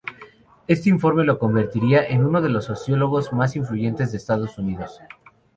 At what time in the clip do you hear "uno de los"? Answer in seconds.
2.25-2.65